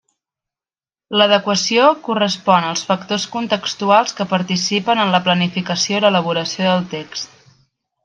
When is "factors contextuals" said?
2.89-4.17